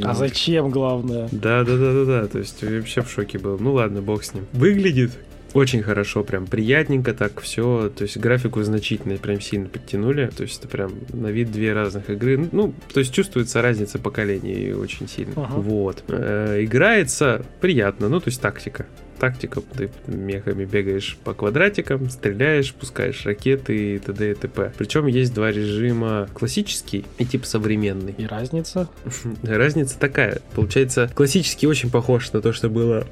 А 0.03 0.13
зачем, 0.13 0.69
главное? 0.69 1.29
Да, 1.31 1.63
да, 1.63 1.77
да, 1.77 1.93
да, 1.93 2.05
да. 2.05 2.27
То 2.27 2.39
есть 2.39 2.63
вообще 2.63 3.01
в 3.01 3.09
шоке 3.09 3.37
был. 3.37 3.57
Ну 3.59 3.73
ладно, 3.73 4.01
бог 4.01 4.23
с 4.23 4.33
ним. 4.33 4.45
Выглядит 4.53 5.11
очень 5.55 5.81
хорошо, 5.83 6.23
прям 6.23 6.45
приятненько 6.47 7.13
так 7.13 7.39
все. 7.39 7.89
То 7.95 8.03
есть 8.03 8.17
графику 8.17 8.61
значительно, 8.61 9.15
прям 9.15 9.39
сильно 9.39 9.69
подтянули. 9.69 10.29
То 10.35 10.43
есть 10.43 10.59
это 10.59 10.67
прям 10.67 10.91
на 11.13 11.27
вид 11.27 11.51
две 11.51 11.71
разных 11.71 12.09
игры. 12.09 12.49
Ну, 12.51 12.73
то 12.93 12.99
есть 12.99 13.13
чувствуется 13.13 13.61
разница 13.61 13.97
поколений 13.97 14.73
очень 14.73 15.07
сильно. 15.07 15.33
Ага. 15.37 15.55
Вот. 15.55 16.03
Э, 16.09 16.61
играется 16.61 17.45
приятно, 17.61 18.09
ну, 18.09 18.19
то 18.19 18.27
есть 18.27 18.41
тактика 18.41 18.85
тактика, 19.19 19.61
ты 19.61 19.89
мехами 20.07 20.65
бегаешь 20.65 21.17
по 21.23 21.33
квадратикам, 21.33 22.09
стреляешь, 22.09 22.73
пускаешь 22.73 23.25
ракеты 23.25 23.95
и 23.95 23.99
т.д. 23.99 24.31
и 24.31 24.33
т.п. 24.33 24.73
Причем 24.77 25.07
есть 25.07 25.33
два 25.33 25.51
режима, 25.51 26.27
классический 26.33 27.05
и 27.17 27.25
типа 27.25 27.45
современный. 27.45 28.13
И 28.17 28.25
разница? 28.25 28.87
Разница 29.43 29.99
такая. 29.99 30.39
Получается, 30.53 31.09
классический 31.13 31.67
очень 31.67 31.89
похож 31.89 32.31
на 32.33 32.41
то, 32.41 32.53
что 32.53 32.69
было... 32.69 33.05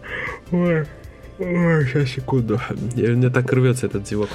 Ой, 1.39 1.85
сейчас, 1.85 2.09
секунду. 2.09 2.59
У 2.95 2.99
меня 2.99 3.29
так 3.29 3.51
рвется 3.51 3.87
этот 3.87 4.07
зевок. 4.07 4.29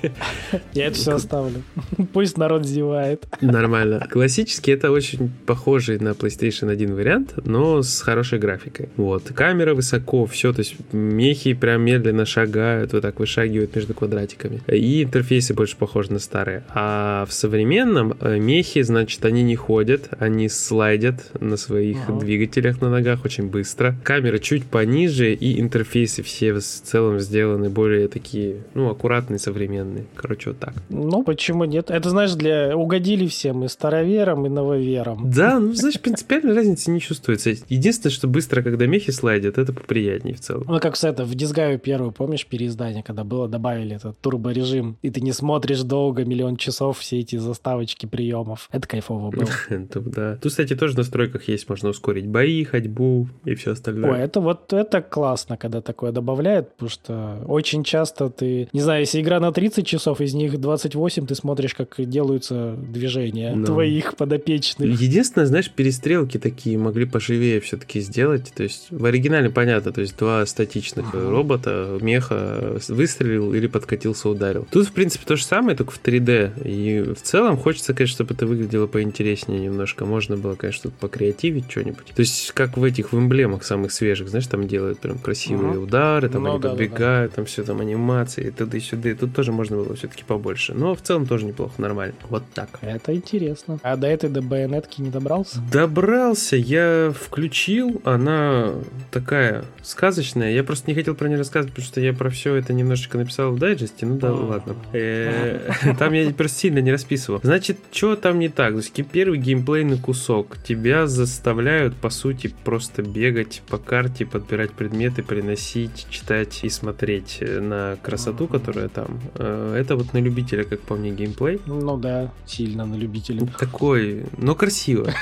Я 0.72 0.86
это 0.86 0.96
все 0.96 1.12
оставлю. 1.12 1.62
Пусть 2.12 2.38
народ 2.38 2.64
зевает. 2.64 3.26
Нормально. 3.40 4.06
Классический 4.10 4.72
это 4.72 4.90
очень 4.90 5.30
похожий 5.46 5.98
на 5.98 6.10
PlayStation 6.10 6.70
1 6.70 6.94
вариант, 6.94 7.34
но 7.44 7.82
с 7.82 8.00
хорошей 8.00 8.38
графикой. 8.38 8.88
Вот. 8.96 9.24
Камера 9.34 9.74
высоко, 9.74 10.24
все, 10.26 10.52
то 10.52 10.60
есть 10.60 10.76
мехи 10.92 11.52
прям 11.52 11.82
медленно 11.82 12.24
шагают, 12.24 12.92
вот 12.94 13.02
так 13.02 13.20
вышагивают 13.20 13.74
между 13.74 13.92
квадратиками. 13.92 14.62
И 14.66 15.02
интерфейсы 15.02 15.52
больше 15.52 15.76
похожи 15.76 16.12
на 16.12 16.18
старые. 16.18 16.64
А 16.74 17.26
в 17.28 17.32
современном 17.32 18.14
э, 18.20 18.38
мехи, 18.38 18.80
значит, 18.82 19.24
они 19.24 19.42
не 19.42 19.56
ходят, 19.56 20.08
они 20.18 20.48
слайдят 20.48 21.20
на 21.40 21.56
своих 21.56 21.98
ага. 22.08 22.18
двигателях 22.20 22.80
на 22.80 22.90
ногах 22.90 23.24
очень 23.24 23.48
быстро. 23.48 23.94
Камера 24.04 24.38
чуть 24.38 24.64
пониже 24.64 25.34
и 25.34 25.60
интерфейсы 25.60 26.22
все 26.30 26.52
в 26.52 26.60
целом 26.60 27.18
сделаны 27.18 27.68
более 27.68 28.08
такие, 28.08 28.62
ну, 28.74 28.88
аккуратные, 28.88 29.38
современные. 29.38 30.06
Короче, 30.14 30.50
вот 30.50 30.58
так. 30.58 30.74
Ну, 30.88 31.22
почему 31.24 31.64
нет? 31.64 31.90
Это, 31.90 32.10
знаешь, 32.10 32.32
для 32.34 32.76
угодили 32.76 33.26
всем, 33.26 33.64
и 33.64 33.68
староверам, 33.68 34.46
и 34.46 34.48
нововерам. 34.48 35.30
Да, 35.30 35.58
ну, 35.58 35.74
знаешь, 35.74 36.00
принципиальной 36.00 36.54
разницы 36.54 36.90
не 36.90 37.00
чувствуется. 37.00 37.50
Единственное, 37.68 38.12
что 38.12 38.28
быстро, 38.28 38.62
когда 38.62 38.86
мехи 38.86 39.10
слайдят, 39.10 39.58
это 39.58 39.72
поприятнее 39.72 40.36
в 40.36 40.40
целом. 40.40 40.64
Ну, 40.68 40.78
как 40.80 40.96
с 40.96 41.04
это, 41.04 41.24
в 41.24 41.34
Дисгаю 41.34 41.78
первую, 41.78 42.12
помнишь, 42.12 42.46
переиздание, 42.46 43.02
когда 43.02 43.24
было, 43.24 43.48
добавили 43.48 43.96
этот 43.96 44.18
турборежим, 44.20 44.96
и 45.02 45.10
ты 45.10 45.20
не 45.20 45.32
смотришь 45.32 45.82
долго, 45.82 46.24
миллион 46.24 46.56
часов 46.56 46.98
все 47.00 47.18
эти 47.20 47.36
заставочки 47.36 48.06
приемов. 48.06 48.68
Это 48.70 48.86
кайфово 48.86 49.30
было. 49.30 49.48
Да. 50.00 50.36
Тут, 50.36 50.52
кстати, 50.52 50.74
тоже 50.74 50.94
в 50.94 50.98
настройках 50.98 51.48
есть, 51.48 51.68
можно 51.68 51.90
ускорить 51.90 52.26
бои, 52.26 52.64
ходьбу 52.64 53.28
и 53.44 53.54
все 53.54 53.72
остальное. 53.72 54.12
Ой, 54.12 54.20
это 54.20 54.40
вот, 54.40 54.72
это 54.72 55.02
классно, 55.02 55.56
когда 55.56 55.80
такое 55.80 56.12
добавляет, 56.20 56.72
потому 56.72 56.90
что 56.90 57.42
очень 57.46 57.82
часто 57.84 58.30
ты, 58.30 58.68
не 58.72 58.80
знаю, 58.80 59.00
если 59.00 59.20
игра 59.20 59.40
на 59.40 59.52
30 59.52 59.86
часов, 59.86 60.20
из 60.20 60.34
них 60.34 60.58
28 60.60 61.26
ты 61.26 61.34
смотришь, 61.34 61.74
как 61.74 61.94
делаются 61.98 62.76
движения 62.76 63.54
Но... 63.54 63.66
твоих 63.66 64.16
подопечных. 64.16 65.00
Единственное, 65.00 65.46
знаешь, 65.46 65.70
перестрелки 65.70 66.38
такие 66.38 66.78
могли 66.78 67.06
поживее 67.06 67.60
все-таки 67.60 68.00
сделать. 68.00 68.52
То 68.54 68.62
есть 68.62 68.88
в 68.90 69.04
оригинале 69.04 69.50
понятно, 69.50 69.92
то 69.92 70.00
есть 70.00 70.16
два 70.18 70.44
статичных 70.46 71.14
uh-huh. 71.14 71.30
робота, 71.30 71.98
меха 72.00 72.78
выстрелил 72.88 73.54
или 73.54 73.66
подкатился, 73.66 74.28
ударил. 74.28 74.66
Тут, 74.70 74.88
в 74.88 74.92
принципе, 74.92 75.24
то 75.26 75.36
же 75.36 75.44
самое, 75.44 75.76
только 75.76 75.92
в 75.92 76.02
3D. 76.02 76.68
И 76.68 77.14
в 77.14 77.22
целом 77.22 77.56
хочется, 77.56 77.94
конечно, 77.94 78.14
чтобы 78.14 78.34
это 78.34 78.46
выглядело 78.46 78.86
поинтереснее 78.86 79.60
немножко. 79.60 80.04
Можно 80.04 80.36
было, 80.36 80.54
конечно, 80.54 80.90
покреативить 80.90 81.70
что-нибудь. 81.70 82.12
То 82.14 82.20
есть 82.20 82.52
как 82.52 82.76
в 82.76 82.84
этих 82.84 83.12
в 83.12 83.18
эмблемах 83.18 83.64
самых 83.64 83.92
свежих, 83.92 84.28
знаешь, 84.28 84.46
там 84.46 84.68
делают 84.68 85.00
прям 85.00 85.18
красивые 85.18 85.74
uh-huh. 85.74 85.84
удары, 85.84 86.09
там 86.28 86.42
ну, 86.42 86.50
они 86.52 86.60
да, 86.60 86.68
подбегают, 86.70 87.30
да, 87.30 87.36
да. 87.36 87.36
там 87.36 87.44
все 87.44 87.62
там 87.62 87.80
анимации, 87.80 88.46
и 88.46 88.50
туда 88.50 88.76
и 88.76 88.80
сюда. 88.80 89.10
И 89.10 89.14
тут 89.14 89.34
тоже 89.34 89.52
можно 89.52 89.76
было 89.76 89.94
все-таки 89.94 90.24
побольше. 90.24 90.74
Но 90.74 90.94
в 90.94 91.02
целом 91.02 91.26
тоже 91.26 91.46
неплохо, 91.46 91.74
нормально. 91.78 92.14
Вот 92.28 92.42
так. 92.54 92.68
Это 92.80 93.14
интересно. 93.14 93.78
А 93.82 93.96
до 93.96 94.06
этой 94.06 94.30
до 94.30 94.42
байонетки 94.42 95.00
не 95.00 95.10
добрался? 95.10 95.60
Добрался. 95.72 96.56
Я 96.56 97.12
включил. 97.18 98.00
Она 98.04 98.72
такая 99.10 99.64
сказочная. 99.82 100.52
Я 100.52 100.64
просто 100.64 100.90
не 100.90 100.94
хотел 100.94 101.14
про 101.14 101.28
нее 101.28 101.38
рассказывать, 101.38 101.74
потому 101.74 101.86
что 101.86 102.00
я 102.00 102.12
про 102.12 102.30
все 102.30 102.54
это 102.54 102.72
немножечко 102.72 103.18
написал 103.18 103.52
в 103.52 103.58
дайджесте. 103.58 104.06
Ну 104.06 104.16
да, 104.16 104.32
ладно. 104.32 104.76
Э, 104.92 105.94
там 105.98 106.12
я 106.12 106.30
просто 106.30 106.58
сильно 106.58 106.80
не 106.80 106.90
расписывал. 106.90 107.40
Значит, 107.42 107.78
что 107.92 108.16
там 108.16 108.38
не 108.38 108.48
так? 108.48 108.72
То 108.72 108.78
есть 108.78 108.92
первый 109.10 109.38
геймплейный 109.38 109.98
кусок. 109.98 110.58
Тебя 110.62 111.06
заставляют, 111.06 111.94
по 111.94 112.10
сути, 112.10 112.52
просто 112.64 113.02
бегать 113.02 113.62
по 113.68 113.78
карте, 113.78 114.26
подбирать 114.26 114.72
предметы, 114.72 115.22
приносить, 115.22 115.99
читать 116.08 116.60
и 116.62 116.68
смотреть 116.68 117.38
на 117.40 117.96
красоту, 118.02 118.46
которая 118.46 118.88
там. 118.88 119.20
Э, 119.34 119.76
это 119.78 119.96
вот 119.96 120.12
на 120.12 120.18
любителя, 120.18 120.64
как 120.64 120.80
по 120.80 120.94
мне, 120.94 121.10
геймплей. 121.10 121.60
Ну 121.66 121.96
да, 121.96 122.32
сильно 122.46 122.86
на 122.86 122.94
любителя. 122.94 123.46
Такой, 123.58 124.26
но 124.38 124.54
красиво. 124.54 125.12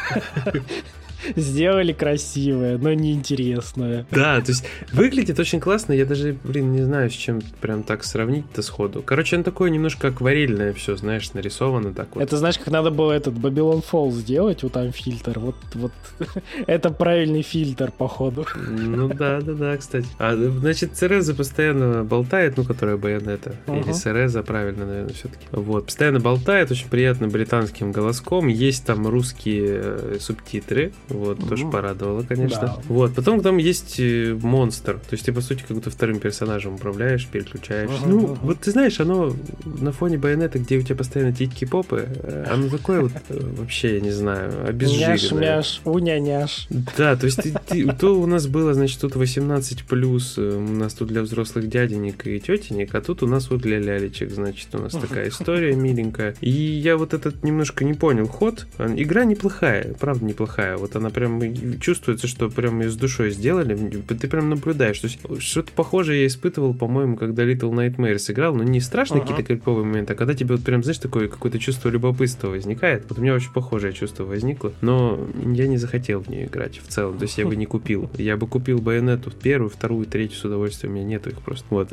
сделали 1.36 1.92
красивое, 1.92 2.78
но 2.78 2.92
неинтересное. 2.92 4.06
Да, 4.10 4.40
то 4.40 4.50
есть 4.50 4.64
выглядит 4.92 5.38
очень 5.38 5.60
классно. 5.60 5.92
Я 5.92 6.04
даже, 6.04 6.36
блин, 6.44 6.72
не 6.72 6.82
знаю, 6.82 7.10
с 7.10 7.14
чем 7.14 7.40
прям 7.60 7.82
так 7.82 8.04
сравнить-то 8.04 8.62
сходу. 8.62 9.02
Короче, 9.02 9.36
он 9.36 9.42
такое 9.42 9.70
немножко 9.70 10.08
акварельное 10.08 10.72
все, 10.72 10.96
знаешь, 10.96 11.32
нарисовано 11.32 11.92
так 11.92 12.08
вот. 12.14 12.22
Это 12.22 12.36
знаешь, 12.36 12.58
как 12.58 12.68
надо 12.68 12.90
было 12.90 13.12
этот 13.12 13.34
Babylon 13.34 13.84
Fall 13.90 14.10
сделать, 14.12 14.62
вот 14.62 14.72
там 14.72 14.92
фильтр. 14.92 15.38
Вот, 15.38 15.56
вот 15.74 15.92
это 16.66 16.90
правильный 16.90 17.42
фильтр, 17.42 17.92
походу. 17.96 18.46
Ну 18.56 19.08
да, 19.08 19.40
да, 19.40 19.52
да, 19.52 19.76
кстати. 19.76 20.06
А, 20.18 20.34
значит, 20.36 20.94
Цереза 20.94 21.34
постоянно 21.34 22.04
болтает, 22.04 22.56
ну, 22.56 22.64
которая 22.64 22.96
байонета. 22.96 23.54
Uh-huh. 23.66 23.82
Или 23.84 23.92
Цереза, 23.92 24.42
правильно, 24.42 24.86
наверное, 24.86 25.14
все-таки. 25.14 25.46
Вот, 25.52 25.86
постоянно 25.86 26.20
болтает, 26.20 26.70
очень 26.70 26.88
приятно 26.88 27.28
британским 27.28 27.92
голоском. 27.92 28.48
Есть 28.48 28.84
там 28.84 29.06
русские 29.06 29.80
э, 29.82 30.16
субтитры. 30.20 30.92
Вот, 31.08 31.38
mm-hmm. 31.38 31.48
тоже 31.48 31.66
порадовало, 31.66 32.22
конечно. 32.22 32.60
Да. 32.60 32.78
Вот, 32.88 33.14
потом 33.14 33.40
там 33.40 33.56
есть 33.58 33.96
э, 33.98 34.36
монстр. 34.40 34.94
То 34.94 35.12
есть 35.12 35.24
ты, 35.24 35.32
по 35.32 35.40
сути, 35.40 35.64
как 35.66 35.76
будто 35.76 35.90
вторым 35.90 36.18
персонажем 36.18 36.74
управляешь, 36.74 37.26
переключаешься. 37.26 38.04
Mm-hmm. 38.04 38.08
Ну, 38.08 38.38
вот 38.42 38.60
ты 38.60 38.70
знаешь, 38.70 39.00
оно 39.00 39.34
на 39.64 39.92
фоне 39.92 40.18
байонета, 40.18 40.58
где 40.58 40.78
у 40.78 40.82
тебя 40.82 40.96
постоянно 40.96 41.32
титьки 41.32 41.64
попы, 41.64 42.08
э, 42.08 42.46
оно 42.50 42.68
такое 42.68 43.00
вот 43.00 43.12
э, 43.28 43.40
вообще, 43.56 43.94
я 43.94 44.00
не 44.00 44.10
знаю, 44.10 44.68
обезжиренное. 44.68 45.16
Няш-мяш, 45.16 45.80
уня-няш. 45.84 46.68
Да, 46.96 47.16
то 47.16 47.26
есть 47.26 47.42
ты, 47.42 47.54
ты, 47.66 47.92
то 47.92 48.20
у 48.20 48.26
нас 48.26 48.46
было, 48.46 48.74
значит, 48.74 49.00
тут 49.00 49.16
18 49.16 49.84
плюс, 49.84 50.38
у 50.38 50.60
нас 50.60 50.94
тут 50.94 51.08
для 51.08 51.22
взрослых 51.22 51.68
дяденек 51.68 52.26
и 52.26 52.40
тетенек, 52.40 52.94
а 52.94 53.00
тут 53.00 53.22
у 53.22 53.26
нас 53.26 53.50
вот 53.50 53.62
для 53.62 53.78
лялечек, 53.78 54.30
значит, 54.30 54.74
у 54.74 54.78
нас 54.78 54.92
такая 54.92 55.28
история 55.28 55.74
миленькая. 55.74 56.34
И 56.40 56.50
я 56.50 56.96
вот 56.96 57.14
этот 57.14 57.42
немножко 57.42 57.84
не 57.84 57.94
понял 57.94 58.26
ход. 58.26 58.66
Игра 58.78 59.24
неплохая, 59.24 59.94
правда 59.94 60.24
неплохая. 60.24 60.76
Вот 60.76 60.96
она 60.98 61.10
прям 61.10 61.40
чувствуется, 61.80 62.26
что 62.26 62.50
прям 62.50 62.82
с 62.82 62.96
душой 62.96 63.30
сделали. 63.30 63.74
Ты 63.74 64.28
прям 64.28 64.50
наблюдаешь. 64.50 64.98
То 64.98 65.06
есть 65.06 65.18
что-то 65.42 65.72
похожее 65.72 66.22
я 66.22 66.26
испытывал, 66.26 66.74
по-моему, 66.74 67.16
когда 67.16 67.44
Little 67.44 67.72
Nightmares 67.72 68.30
играл, 68.30 68.54
но 68.54 68.62
не 68.62 68.80
страшные 68.80 69.20
uh-huh. 69.20 69.22
какие-то 69.22 69.42
криповые 69.42 69.84
моменты, 69.84 70.12
а 70.12 70.16
когда 70.16 70.34
тебе 70.34 70.54
вот 70.54 70.64
прям, 70.64 70.82
знаешь, 70.82 70.98
такое 70.98 71.28
какое-то 71.28 71.58
чувство 71.58 71.88
любопытства 71.88 72.48
возникает. 72.48 73.04
Вот 73.08 73.18
у 73.18 73.22
меня 73.22 73.34
очень 73.34 73.52
похожее 73.52 73.92
чувство 73.92 74.24
возникло, 74.24 74.72
но 74.80 75.18
я 75.54 75.66
не 75.66 75.78
захотел 75.78 76.20
в 76.20 76.28
нее 76.28 76.46
играть 76.46 76.78
в 76.78 76.88
целом. 76.88 77.18
То 77.18 77.24
есть 77.24 77.38
я 77.38 77.46
бы 77.46 77.56
не 77.56 77.66
купил. 77.66 78.10
Я 78.18 78.36
бы 78.36 78.46
купил 78.46 78.78
байонету 78.80 79.30
первую, 79.30 79.70
вторую, 79.70 80.06
третью 80.06 80.38
с 80.38 80.44
удовольствием. 80.44 80.92
У 80.92 80.96
меня 80.96 81.06
нету 81.06 81.30
их 81.30 81.40
просто. 81.40 81.66
Вот. 81.70 81.92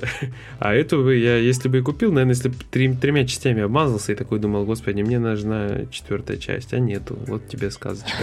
А 0.60 0.74
эту 0.74 1.04
бы 1.04 1.16
я, 1.16 1.38
если 1.38 1.70
бы 1.70 1.80
и 1.80 1.82
купил, 1.82 2.12
наверное, 2.12 2.36
если 2.36 2.50
бы 2.50 2.56
три, 2.72 2.94
тремя 2.94 3.26
частями 3.26 3.62
обмазался 3.62 4.12
и 4.12 4.16
такой 4.16 4.40
думал, 4.40 4.66
господи, 4.66 5.02
мне 5.02 5.20
нужна 5.20 5.86
четвертая 5.92 6.38
часть, 6.38 6.74
а 6.74 6.80
нету. 6.80 7.18
Вот 7.28 7.48
тебе 7.48 7.72
сказочка. 7.72 8.18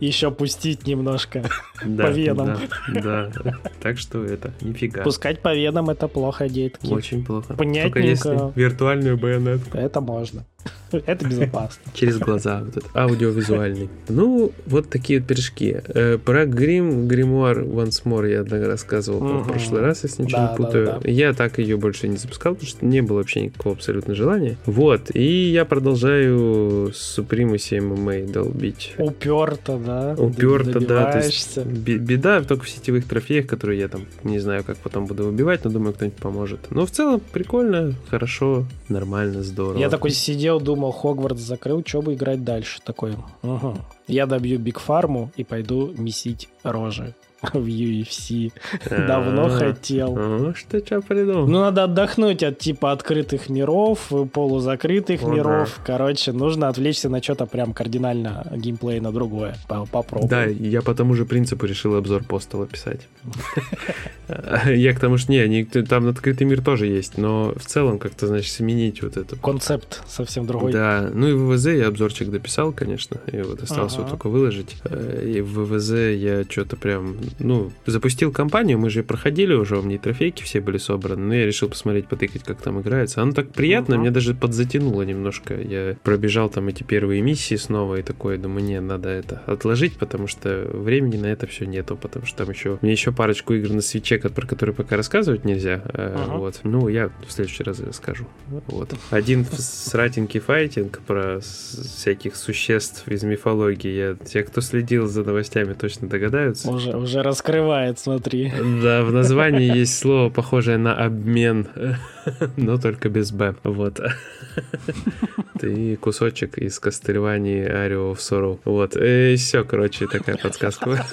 Еще 0.00 0.27
пустить 0.30 0.86
немножко 0.86 1.44
да, 1.84 2.04
по 2.04 2.08
венам. 2.10 2.58
Да, 2.88 3.30
да, 3.44 3.54
так 3.80 3.98
что 3.98 4.24
это, 4.24 4.52
нифига. 4.60 5.02
Пускать 5.02 5.40
по 5.40 5.54
венам 5.54 5.90
это 5.90 6.08
плохо, 6.08 6.48
детки. 6.48 6.86
Очень 6.92 7.24
плохо. 7.24 7.54
Понятненько. 7.54 7.94
Только 7.94 8.08
если 8.08 8.52
виртуальную 8.54 9.16
байонетку. 9.18 9.76
Это 9.76 10.00
можно. 10.00 10.44
Это 11.06 11.26
безопасно. 11.26 11.82
Через 11.94 12.18
глаза, 12.18 12.62
вот 12.64 12.76
этот 12.76 12.96
аудиовизуальный. 12.96 13.88
Ну, 14.08 14.52
вот 14.66 14.88
такие 14.88 15.20
вот 15.20 15.28
пирожки. 15.28 15.76
Э, 15.88 16.18
про 16.18 16.46
грим, 16.46 17.08
гримуар 17.08 17.60
Once 17.60 18.02
More 18.04 18.30
я 18.30 18.66
рассказывал 18.66 19.20
в 19.20 19.48
прошлый 19.48 19.82
раз, 19.82 20.04
если 20.04 20.22
ничего 20.22 20.42
не 20.42 20.56
путаю. 20.56 21.00
Я 21.04 21.32
так 21.32 21.58
ее 21.58 21.76
больше 21.76 22.08
не 22.08 22.16
запускал, 22.16 22.54
потому 22.54 22.68
что 22.68 22.84
не 22.86 23.00
было 23.00 23.18
вообще 23.18 23.42
никакого 23.42 23.74
абсолютно 23.74 24.14
желания. 24.14 24.56
Вот, 24.66 25.14
и 25.14 25.50
я 25.50 25.64
продолжаю 25.64 26.92
с 26.94 27.18
Supremacy 27.18 27.78
MMA 27.78 28.30
долбить. 28.30 28.94
Уперто, 28.98 29.78
да? 29.78 30.14
Уперто, 30.18 30.80
да. 30.80 31.12
То 31.12 31.18
есть 31.18 31.58
беда 31.58 32.42
только 32.42 32.64
в 32.64 32.70
сетевых 32.70 33.06
трофеях, 33.06 33.46
которые 33.46 33.80
я 33.80 33.88
там 33.88 34.02
не 34.24 34.38
знаю, 34.38 34.64
как 34.64 34.76
потом 34.78 35.06
буду 35.06 35.24
выбивать, 35.24 35.64
но 35.64 35.70
думаю, 35.70 35.92
кто-нибудь 35.92 36.18
поможет. 36.18 36.60
Но 36.70 36.86
в 36.86 36.90
целом 36.90 37.20
прикольно, 37.32 37.94
хорошо, 38.10 38.64
нормально, 38.88 39.42
здорово. 39.42 39.78
Я 39.78 39.90
такой 39.90 40.10
сидел, 40.10 40.47
думал, 40.56 40.92
Хогвартс 40.92 41.40
закрыл, 41.42 41.82
что 41.86 42.00
бы 42.00 42.14
играть 42.14 42.44
дальше? 42.44 42.80
Такой, 42.82 43.14
угу. 43.42 43.76
Я 44.06 44.26
добью 44.26 44.58
Биг 44.58 44.78
Фарму 44.78 45.30
и 45.36 45.44
пойду 45.44 45.92
месить 45.96 46.48
рожи. 46.62 47.14
В 47.42 47.66
UFC. 47.66 48.52
Давно 48.90 49.48
хотел. 49.48 50.14
Ну, 50.14 50.54
что 50.54 50.84
что 50.84 51.00
придумал? 51.00 51.46
Ну, 51.46 51.60
надо 51.60 51.84
отдохнуть 51.84 52.42
от 52.42 52.58
типа 52.58 52.92
открытых 52.92 53.48
миров, 53.48 54.10
полузакрытых 54.32 55.22
миров. 55.22 55.80
Короче, 55.84 56.32
нужно 56.32 56.68
отвлечься 56.68 57.08
на 57.08 57.22
что-то 57.22 57.46
прям 57.46 57.72
кардинально 57.72 58.46
геймплей 58.56 59.00
на 59.00 59.12
другое. 59.12 59.56
Попробуй. 59.68 60.28
Да, 60.28 60.44
я 60.44 60.82
по 60.82 60.94
тому 60.94 61.14
же 61.14 61.24
принципу 61.24 61.66
решил 61.66 61.94
обзор 61.96 62.24
постала 62.24 62.66
писать. 62.66 63.08
Я 64.66 64.92
к 64.92 65.00
тому, 65.00 65.16
что 65.16 65.32
не, 65.32 65.64
там 65.64 66.08
открытый 66.08 66.46
мир 66.46 66.62
тоже 66.62 66.86
есть, 66.86 67.16
но 67.16 67.54
в 67.56 67.64
целом 67.64 67.98
как-то, 67.98 68.26
значит, 68.26 68.52
сменить 68.52 69.02
вот 69.02 69.16
это. 69.16 69.36
Концепт 69.36 70.02
совсем 70.06 70.46
другой. 70.46 70.72
Да, 70.72 71.10
ну 71.12 71.28
и 71.28 71.32
в 71.32 71.46
ВВЗ 71.46 71.66
я 71.66 71.88
обзорчик 71.88 72.30
дописал, 72.30 72.72
конечно, 72.72 73.20
и 73.32 73.40
вот 73.40 73.62
осталось 73.62 73.96
вот 73.96 74.10
только 74.10 74.28
выложить. 74.28 74.76
Э, 74.84 75.24
и 75.26 75.40
в 75.40 75.64
ВВЗ 75.64 75.92
я 76.14 76.44
что-то 76.48 76.76
прям 76.76 77.16
ну, 77.38 77.70
запустил 77.86 78.32
компанию, 78.32 78.78
мы 78.78 78.90
же 78.90 79.02
проходили 79.02 79.54
уже, 79.54 79.78
у 79.78 79.82
меня 79.82 79.98
трофейки 79.98 80.42
все 80.42 80.60
были 80.60 80.78
собраны, 80.78 81.26
но 81.26 81.34
я 81.34 81.46
решил 81.46 81.68
посмотреть, 81.68 82.08
потыкать, 82.08 82.42
как 82.42 82.60
там 82.60 82.80
играется. 82.80 83.22
Оно 83.22 83.32
так 83.32 83.52
приятно, 83.52 83.94
uh-huh. 83.94 83.98
мне 83.98 84.10
даже 84.10 84.34
подзатянуло 84.34 85.02
немножко. 85.02 85.60
Я 85.60 85.96
пробежал 86.02 86.48
там 86.48 86.68
эти 86.68 86.82
первые 86.82 87.22
миссии 87.22 87.56
снова 87.56 87.96
и 87.96 88.02
такое, 88.02 88.38
думаю, 88.38 88.64
не, 88.64 88.80
надо 88.80 89.08
это 89.08 89.42
отложить, 89.46 89.96
потому 89.98 90.26
что 90.26 90.68
времени 90.72 91.16
на 91.16 91.26
это 91.26 91.46
все 91.46 91.66
нету, 91.66 91.96
потому 91.96 92.26
что 92.26 92.38
там 92.38 92.50
еще, 92.50 92.78
мне 92.82 92.92
еще 92.92 93.12
парочку 93.12 93.54
игр 93.54 93.70
на 93.70 93.80
свече, 93.80 94.18
про 94.18 94.46
которые 94.46 94.74
пока 94.74 94.96
рассказывать 94.96 95.44
нельзя, 95.44 95.82
uh-huh. 95.86 96.38
вот. 96.38 96.60
Ну, 96.64 96.88
я 96.88 97.10
в 97.26 97.32
следующий 97.32 97.62
раз 97.62 97.80
расскажу. 97.80 98.26
Вот. 98.66 98.94
Один 99.10 99.44
сратенький 99.44 100.40
файтинг 100.40 101.00
про 101.00 101.40
всяких 101.40 102.36
существ 102.36 103.06
из 103.08 103.22
мифологии. 103.22 103.92
Я, 103.92 104.14
те, 104.14 104.42
кто 104.42 104.60
следил 104.60 105.06
за 105.06 105.24
новостями, 105.24 105.74
точно 105.74 106.08
догадаются. 106.08 106.70
Уже, 106.70 106.96
уже 106.96 107.17
уже 107.18 107.22
раскрывает, 107.22 107.98
смотри. 107.98 108.52
Да, 108.82 109.02
в 109.02 109.12
названии 109.12 109.76
есть 109.76 109.98
слово, 109.98 110.30
похожее 110.30 110.78
на 110.78 110.94
обмен, 110.94 111.66
но 112.56 112.78
только 112.78 113.08
без 113.08 113.32
«б». 113.32 113.54
Вот. 113.64 114.00
Ты 115.58 115.96
кусочек 115.96 116.58
из 116.58 116.80
Castlevania 116.80 117.68
Ario 117.68 118.12
of 118.12 118.18
Sorrow. 118.18 118.60
Вот. 118.64 118.96
И 118.96 119.34
все, 119.36 119.64
короче, 119.64 120.06
такая 120.06 120.36
подсказка. 120.36 121.04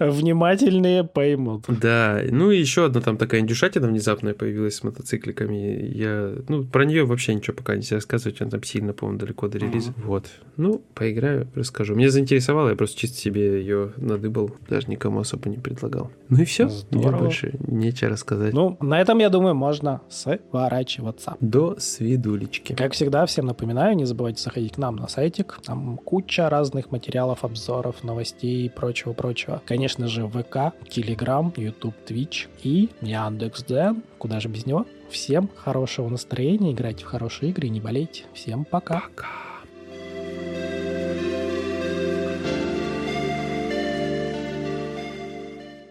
Внимательные 0.00 1.04
поймут. 1.04 1.64
Да. 1.68 2.20
Ну 2.28 2.50
и 2.50 2.58
еще 2.58 2.86
одна 2.86 3.00
там 3.00 3.16
такая 3.16 3.40
индюшатина 3.40 3.86
внезапная 3.86 4.34
появилась 4.34 4.76
с 4.76 4.82
мотоцикликами. 4.82 5.90
Я, 5.94 6.34
ну, 6.48 6.64
про 6.64 6.84
нее 6.84 7.04
вообще 7.04 7.34
ничего 7.34 7.56
пока 7.56 7.76
нельзя 7.76 7.96
рассказывать. 7.96 8.40
Она 8.40 8.50
там 8.50 8.62
сильно, 8.64 8.92
по-моему, 8.92 9.20
далеко 9.20 9.48
до 9.48 9.58
релиза. 9.58 9.94
Вот. 9.98 10.26
Ну, 10.56 10.82
поиграю. 10.94 11.46
расскажу. 11.54 11.94
Меня 11.94 12.10
заинтересовало, 12.10 12.70
я 12.70 12.76
просто 12.76 12.98
чисто 12.98 13.16
себе 13.16 13.60
ее 13.60 13.92
надыбал, 13.96 14.56
даже 14.80 14.90
никому 14.90 15.20
особо 15.20 15.48
не 15.48 15.58
предлагал. 15.58 16.10
Ну 16.28 16.40
и 16.40 16.44
все, 16.44 16.70
мне 16.90 17.10
больше 17.10 17.54
нечего 17.66 18.10
рассказать. 18.10 18.52
Ну, 18.52 18.76
на 18.80 19.00
этом, 19.00 19.18
я 19.18 19.28
думаю, 19.28 19.54
можно 19.54 20.00
сворачиваться. 20.08 21.36
До 21.40 21.78
свидулечки. 21.78 22.74
Как 22.74 22.92
всегда, 22.92 23.26
всем 23.26 23.46
напоминаю, 23.46 23.96
не 23.96 24.06
забывайте 24.06 24.42
заходить 24.42 24.74
к 24.74 24.78
нам 24.78 24.96
на 24.96 25.08
сайтик. 25.08 25.60
Там 25.64 25.98
куча 25.98 26.48
разных 26.48 26.90
материалов, 26.90 27.44
обзоров, 27.44 28.02
новостей 28.04 28.66
и 28.66 28.68
прочего-прочего. 28.68 29.60
Конечно 29.66 30.08
же, 30.08 30.26
ВК, 30.26 30.74
Телеграм, 30.88 31.52
YouTube, 31.56 31.94
Twitch 32.06 32.48
и 32.62 32.88
Яндекс.Дзен. 33.02 34.02
Куда 34.18 34.40
же 34.40 34.48
без 34.48 34.66
него? 34.66 34.86
Всем 35.10 35.50
хорошего 35.56 36.08
настроения, 36.08 36.72
играйте 36.72 37.04
в 37.04 37.08
хорошие 37.08 37.50
игры 37.50 37.66
и 37.66 37.70
не 37.70 37.80
болейте. 37.80 38.24
Всем 38.32 38.64
пока. 38.64 39.00
Пока. 39.00 39.49